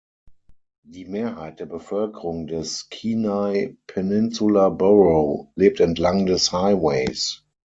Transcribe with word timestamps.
Die 0.83 1.05
Mehrheit 1.05 1.59
der 1.59 1.67
Bevölkerung 1.67 2.47
des 2.47 2.89
Kenai 2.89 3.77
Peninsula 3.85 4.69
Borough 4.69 5.51
lebt 5.55 5.79
entlang 5.79 6.25
des 6.25 6.51
Highways. 6.51 7.45